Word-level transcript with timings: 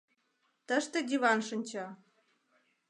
—Тыште 0.67 0.99
диван 1.09 1.39
шинча. 1.47 1.87